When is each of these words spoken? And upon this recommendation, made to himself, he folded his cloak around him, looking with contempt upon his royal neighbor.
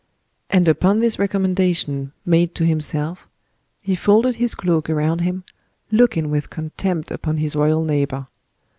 And 0.49 0.67
upon 0.67 0.97
this 0.97 1.19
recommendation, 1.19 2.11
made 2.25 2.55
to 2.55 2.65
himself, 2.65 3.27
he 3.83 3.93
folded 3.93 4.33
his 4.37 4.55
cloak 4.55 4.89
around 4.89 5.21
him, 5.21 5.43
looking 5.91 6.31
with 6.31 6.49
contempt 6.49 7.11
upon 7.11 7.37
his 7.37 7.55
royal 7.55 7.85
neighbor. 7.85 8.25